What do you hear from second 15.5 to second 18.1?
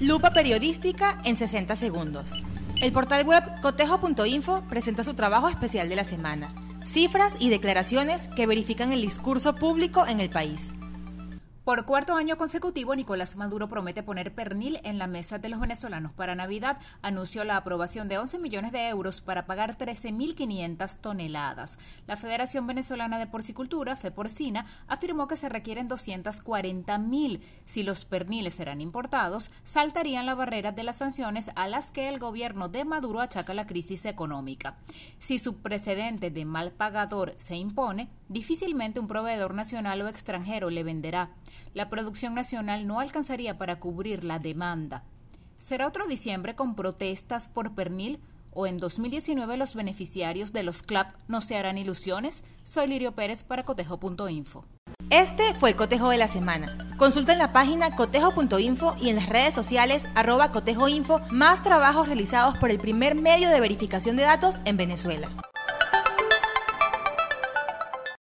venezolanos para Navidad. Anunció la aprobación